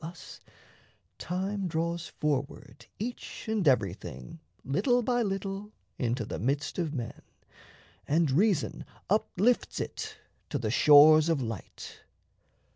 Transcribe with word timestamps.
Thus 0.00 0.40
time 1.18 1.66
draws 1.66 2.06
forward 2.06 2.86
each 3.00 3.48
and 3.48 3.66
everything 3.66 4.38
Little 4.64 5.02
by 5.02 5.22
little 5.24 5.72
into 5.98 6.24
the 6.24 6.38
midst 6.38 6.78
of 6.78 6.94
men, 6.94 7.20
And 8.06 8.30
reason 8.30 8.84
uplifts 9.10 9.80
it 9.80 10.18
to 10.50 10.58
the 10.60 10.70
shores 10.70 11.28
of 11.28 11.42
light. 11.42 12.02